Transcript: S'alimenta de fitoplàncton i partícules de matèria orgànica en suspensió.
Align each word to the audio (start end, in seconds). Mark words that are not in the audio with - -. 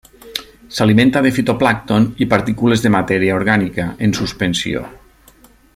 S'alimenta 0.77 1.21
de 1.25 1.31
fitoplàncton 1.35 2.07
i 2.25 2.29
partícules 2.33 2.85
de 2.87 2.93
matèria 2.97 3.37
orgànica 3.41 3.87
en 4.07 4.17
suspensió. 4.21 4.87